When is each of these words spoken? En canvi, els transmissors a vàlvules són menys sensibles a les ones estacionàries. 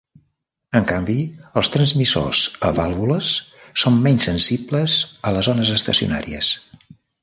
En 0.79 0.87
canvi, 0.91 1.17
els 1.61 1.69
transmissors 1.75 2.41
a 2.69 2.73
vàlvules 2.79 3.31
són 3.85 4.03
menys 4.09 4.29
sensibles 4.33 5.01
a 5.33 5.39
les 5.41 5.55
ones 5.57 5.75
estacionàries. 5.81 6.55